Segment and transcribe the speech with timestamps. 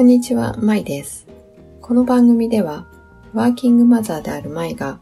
[0.00, 1.26] こんにちは、まいです。
[1.82, 2.86] この番組では、
[3.34, 4.98] ワーキングマザーであるまいが、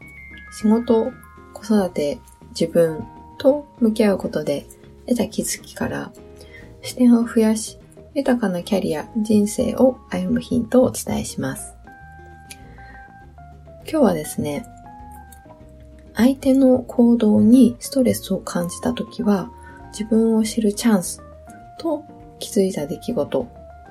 [0.50, 1.12] 仕事、
[1.54, 2.18] 子育て、
[2.48, 3.06] 自分
[3.38, 4.66] と向き合うことで
[5.06, 6.10] 得た気づきから
[6.82, 7.78] 視点を増やし、
[8.14, 11.76] 豊かなキャリア、人生を歩むヒントをお伝えします。
[13.88, 14.66] 今日はですね、
[16.14, 19.48] 相手の行動にストレスを感じたときは、
[19.92, 21.22] 自分を知るチャンス
[21.78, 22.02] と
[22.40, 23.38] 気づいた出来事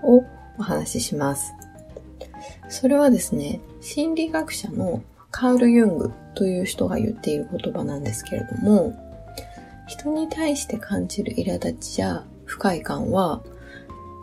[0.04, 0.26] を
[0.58, 1.54] お話しします。
[2.70, 8.96] それはですね、心理学者のカール・ユングという人が言っている言葉なんですけれども、
[9.88, 13.42] 人に対して感じる苛立ちや不快感は、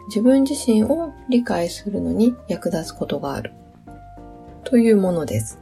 [0.08, 3.52] 自分自身を理解するのに役立つことがある
[4.64, 5.58] というものです。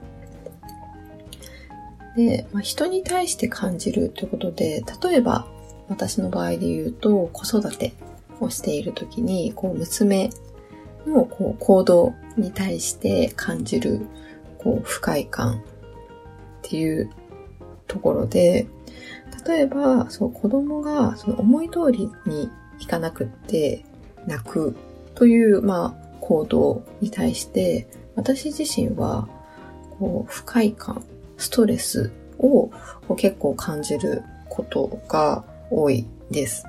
[2.16, 5.46] で、まあ、人に対して感じるということで、例えば
[5.88, 7.94] 私の場合で言うと子育て
[8.40, 10.30] をしている時に、こう娘
[11.06, 14.06] のこう行動に対して感じる
[14.58, 15.60] こう不快感っ
[16.62, 17.10] ていう
[17.86, 18.66] ところで、
[19.46, 23.84] 例えば、そう子供がその思い通りにいかなくって
[24.26, 24.76] 泣く
[25.14, 29.28] という、まあ、行動に対して、私自身は、
[29.98, 31.02] こう、不快感
[31.36, 32.70] ストレスを
[33.16, 36.64] 結構感じることが多いです。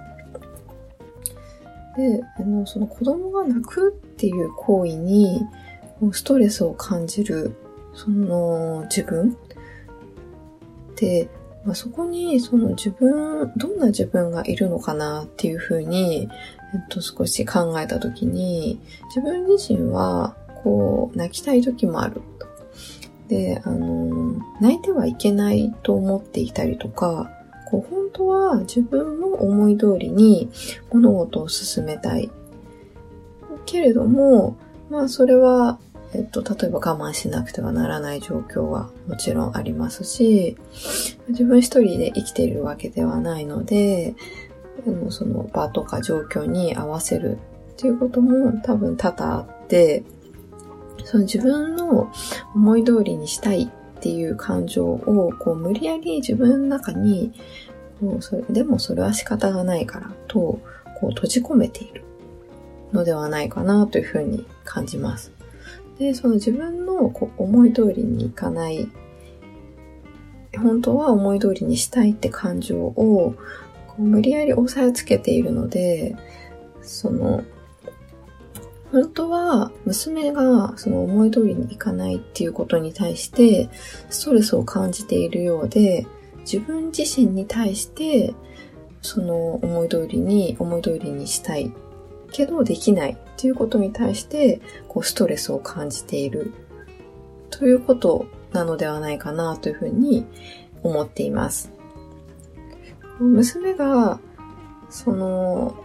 [1.96, 5.46] で、あの、その子供が泣くっていう行為に
[6.12, 7.56] ストレスを感じる、
[7.94, 9.38] その自分。
[10.96, 11.30] で、
[11.66, 16.28] まあ、そこにその自分、どんな自分がいるのかなっていうふうに、
[16.74, 22.22] えっと、少し考えたときに、自分自身は、こう、泣きたい時もある。
[23.28, 27.32] で、あの、泣いてはいけないと思っていたりとか、
[27.70, 27.82] こう
[28.14, 30.50] 当は自分の思い通りに
[30.92, 32.32] 物事を進めたい。
[33.66, 34.58] けれども、
[34.90, 35.80] まあそれは、
[36.14, 40.58] えっと、例えば我慢しなくてはならない状況はもちろんありますし、
[41.30, 44.16] 自分一人で生きているわけではないので、
[45.10, 47.38] その場とか状況に合わせる
[47.74, 50.04] っていうことも多分多々あって、
[51.06, 52.12] その自分の
[52.54, 57.32] 思い通りにしたいっていう感情をこう無理やり自分の中に
[58.04, 60.60] もうそれでもそれは仕方がないからと
[61.00, 62.04] こう閉じ込めている
[62.92, 65.32] のではないかなというふうに感じます。
[65.98, 68.90] で、その自分のこう思い通りにいかない
[70.58, 73.36] 本当は思い通りにしたいって感情を
[73.88, 76.16] こう無理やり押さえつけているので、
[76.82, 77.44] その
[78.92, 83.70] 本当は娘がその思い通りにいかないっていうことに対して
[84.10, 86.06] ストレスを感じているようで
[86.44, 88.34] 自分自身に対して
[89.02, 91.72] その思い通りに思い通りにしたい
[92.32, 96.54] けどできないっていうことに対してこうストレスを感じている
[97.50, 100.26] ということなのではないかなというふうに
[100.84, 101.72] 思っています。
[103.20, 104.20] 娘が
[104.90, 105.76] その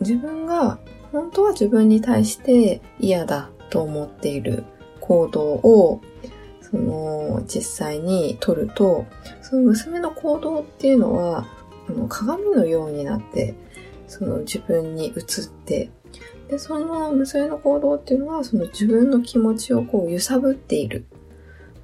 [0.00, 0.78] 自分が
[1.12, 4.64] 本当は自分に対して嫌だと思っている
[5.00, 6.00] 行動を
[6.72, 9.04] その実際に取ると
[9.42, 11.46] その娘の行動っていうのは
[11.88, 13.54] あの鏡のようになって
[14.08, 15.90] その自分に映って
[16.48, 21.04] でその娘の行動っていうのはその自分の気持ちをこう揺さぶっている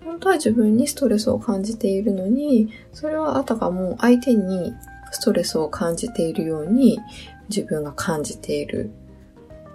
[0.05, 4.73] 本当は自分にストレスを感じているのにそれはあたかも相手に
[5.13, 6.99] ストレスを感じているように
[7.51, 8.91] 自分が感じている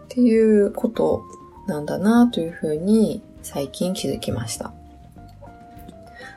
[0.06, 1.24] っていうこと
[1.68, 4.74] なんだなというふうに最近気づきました。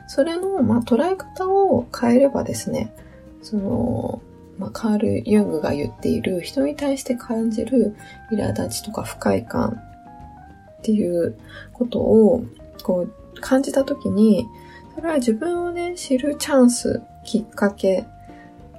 [0.06, 2.92] それの、まあ、捉え方を変えればですね、
[3.42, 4.22] その、
[4.58, 7.94] まあ、カール・ユングが言っている人に対して感じる
[8.30, 9.80] 苛立ちとか不快感
[10.78, 11.36] っていう
[11.72, 12.44] ことを
[12.82, 14.46] こう感じたときに、
[14.94, 18.06] それは自分をね、知るチャンス、きっかけ、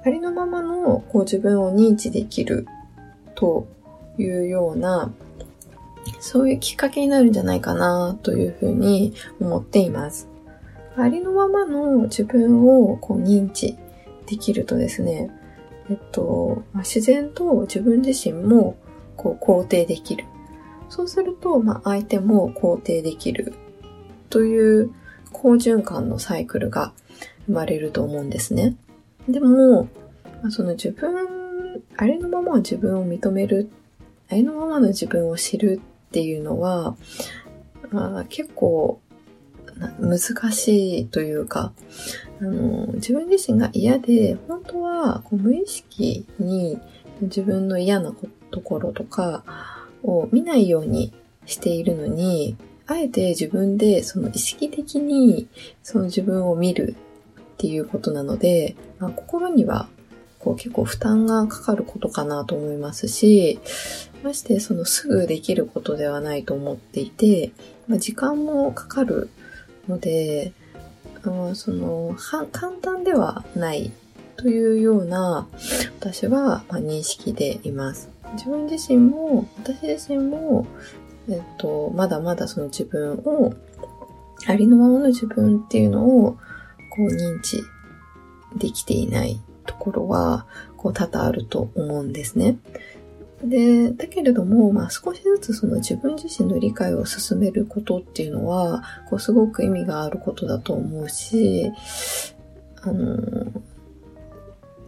[0.04, 2.66] ありのままのこう自分を認知できる
[3.34, 3.68] と
[4.18, 5.12] いうような、
[6.20, 10.28] そういうきっかけになるんじゃないかなというふうに思っています。
[11.02, 13.76] ありのままの自分をこう認知
[14.26, 15.30] できるとですね、
[15.90, 18.76] えっと、まあ、自然と自分自身も
[19.16, 20.24] こう肯定できる。
[20.88, 23.54] そうすると、まあ、相手も肯定できる
[24.30, 24.90] という
[25.32, 26.92] 好循環のサイクルが
[27.46, 28.76] 生まれると思うんですね。
[29.28, 29.84] でも、
[30.42, 31.10] まあ、その自分、
[31.96, 33.70] ありのまま自分を認める
[34.30, 36.96] ありのままの自分を知るっていうのは、
[37.90, 39.00] まあ、結構
[40.00, 41.72] 難しいというか、
[42.40, 46.78] あの、自分自身が嫌で、本当はこう無意識に
[47.20, 48.12] 自分の嫌な
[48.50, 49.44] ところとか
[50.02, 51.12] を見ないように
[51.46, 55.46] しているのに、あえて自分でその意識的に
[55.82, 56.96] その自分を見る
[57.40, 59.88] っていうことなので、まあ、心には
[60.38, 63.58] こう結構負担がかかることかなと思いますし、
[64.22, 67.52] ましてそのすぐできることではないと思っていて、
[67.86, 69.28] まあ、時間もかかる
[69.88, 70.52] ので、
[71.24, 73.90] あその簡単ではない
[74.36, 75.48] というような
[75.98, 78.08] 私は認識でいます。
[78.34, 80.66] 自分自身も、私自身も、
[81.28, 83.54] えっと、まだまだその自分を、
[84.46, 86.32] ありのままの自分っていうのを、
[86.90, 87.62] こう認知
[88.56, 90.46] できていないところは、
[90.76, 92.58] こう多々あると思うんですね。
[93.44, 101.70] で、だけれども、まあ少しずつその自分自身の理解を進めることっていうのは、こうすごく意味があることだと思うし、
[102.82, 103.52] あの、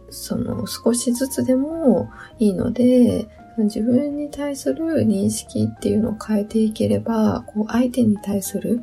[0.09, 2.09] その少しずつでも
[2.39, 3.27] いいので、
[3.57, 8.81] 自分に対する認識っていうのを変えていければ、こう相手に対する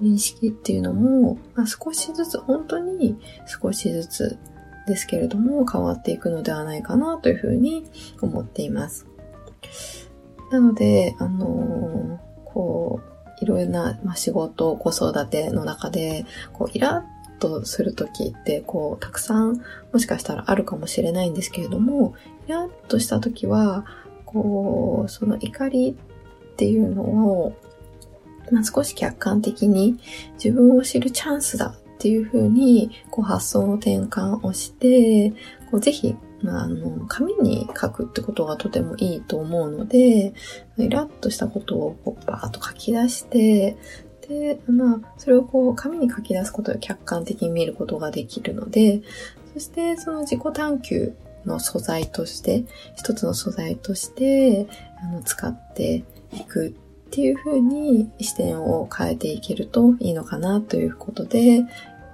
[0.00, 3.16] 認識っていうのも、まあ、少しずつ、本当に
[3.46, 4.38] 少しずつ
[4.88, 7.84] ですけれども変わっていくのではないかなというふうに
[8.20, 9.06] 思っています。
[10.50, 17.04] なので、あのー、こう、いろいろな、まあ、仕事、子育ての中で、こう、イラ
[17.36, 19.62] ッとするときって、こう、たくさん、
[19.92, 22.14] もしかしたらあるかもしれないんですけれども、
[22.46, 23.84] イラッとしたときは、
[24.24, 27.56] こう、その怒りっていうのを、
[28.50, 29.98] まあ、少し客観的に
[30.42, 35.32] 自分を知るチャンスだっていうふうに、こう発想の転換をして、
[35.70, 40.32] こうぜひ、まあ、あの、紙に書くってことがとてもいいと思うので、
[40.78, 43.76] イラッとしたことをこうバーッと書き出して、
[44.28, 49.02] で、まあ、それをこう紙に書き出すことで客観的に見ることができるので、
[49.54, 54.68] そしてその自己探求の素材として、一つの素材として、
[55.02, 56.76] あの、使っていく
[57.08, 61.64] っていう風に視点を変えていけるといいのかなということで、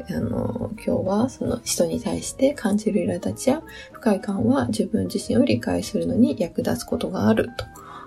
[0.09, 3.63] あの、今日はその人に対して感じる苛立ちや
[3.93, 7.51] 不快感は自分自身を理解するのに役立つことがある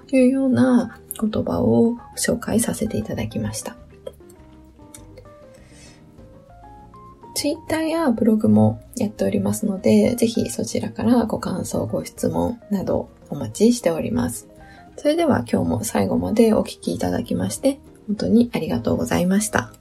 [0.07, 3.75] というような言葉を紹介させていただきました。
[7.35, 14.47] ツイッターやブログもやっておりますので、ぜひそちらからご感想、ご質問などお待ちしております。
[14.97, 19.71] それでは今日も最後までお聴きいただきまして、本当にありがとうございました。